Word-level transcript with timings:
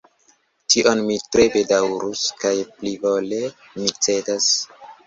Tion 0.73 1.01
mi 1.09 1.17
tre 1.35 1.45
bedaŭrus, 1.57 2.25
kaj 2.45 2.55
plivole 2.79 3.45
mi 3.79 3.97
cedas. 4.09 4.55